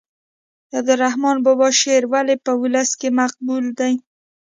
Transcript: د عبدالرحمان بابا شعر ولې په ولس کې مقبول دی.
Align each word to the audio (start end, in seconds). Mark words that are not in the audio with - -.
د 0.69 0.71
عبدالرحمان 0.79 1.37
بابا 1.45 1.67
شعر 1.81 2.03
ولې 2.13 2.35
په 2.45 2.51
ولس 2.61 2.89
کې 2.99 3.09
مقبول 3.19 3.65
دی. 3.79 3.93